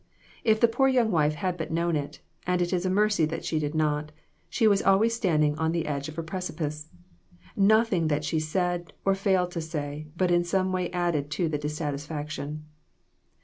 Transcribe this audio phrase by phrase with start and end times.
[0.43, 3.45] If the poor young wife had but known it and it is a mercy that
[3.45, 4.11] she did not
[4.49, 6.87] she was always standing on the edge of a precipice.
[7.55, 11.59] Nothing that she said, or failed to say, but in some way added to the
[11.59, 12.65] dissatisfaction.